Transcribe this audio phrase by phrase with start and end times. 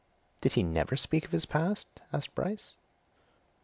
[0.41, 2.73] "Did he never speak of his past?" asked Bryce.